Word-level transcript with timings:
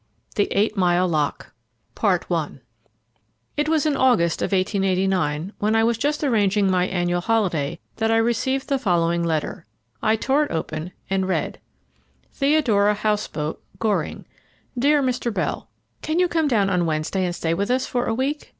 IV 0.31 0.35
THE 0.35 0.57
EIGHT 0.57 0.75
MILE 0.75 1.07
LOCK 1.07 1.53
It 3.55 3.69
was 3.69 3.85
in 3.85 3.93
the 3.93 3.99
August 3.99 4.41
of 4.41 4.51
1889, 4.51 5.53
when 5.59 5.75
I 5.75 5.83
was 5.83 5.99
just 5.99 6.23
arranging 6.23 6.71
my 6.71 6.87
annual 6.87 7.21
holiday, 7.21 7.77
that 7.97 8.09
I 8.09 8.17
received 8.17 8.67
the 8.67 8.79
following 8.79 9.23
letter. 9.23 9.67
I 10.01 10.15
tore 10.15 10.45
it 10.45 10.51
open 10.51 10.91
and 11.11 11.27
read: 11.27 11.59
"Theodora 12.33 12.95
House 12.95 13.27
boat, 13.27 13.61
Goring. 13.77 14.25
"Dear 14.75 15.03
Mr. 15.03 15.31
Bell, 15.31 15.69
"Can 16.01 16.17
you 16.17 16.27
come 16.27 16.47
down 16.47 16.71
on 16.71 16.87
Wednesday 16.87 17.23
and 17.25 17.35
stay 17.35 17.53
with 17.53 17.69
us 17.69 17.85
for 17.85 18.07
a 18.07 18.15
week? 18.15 18.49